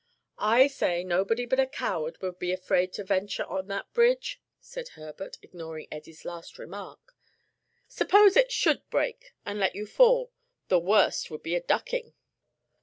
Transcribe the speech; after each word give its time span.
"I 0.39 0.65
say 0.65 1.03
nobody 1.03 1.45
but 1.45 1.59
a 1.59 1.67
coward 1.67 2.19
would 2.23 2.39
be 2.39 2.51
afraid 2.51 2.91
to 2.93 3.03
venture 3.03 3.45
on 3.45 3.67
that 3.67 3.93
bridge," 3.93 4.41
said 4.59 4.87
Herbert, 4.89 5.37
ignoring 5.43 5.87
Eddie's 5.91 6.25
last 6.25 6.57
remark. 6.57 7.15
"Suppose 7.87 8.35
it 8.35 8.51
should 8.51 8.81
break 8.89 9.35
and 9.45 9.59
let 9.59 9.75
you 9.75 9.85
fall! 9.85 10.31
the 10.69 10.79
worst 10.79 11.29
would 11.29 11.43
be 11.43 11.53
a 11.53 11.61
ducking." 11.61 12.15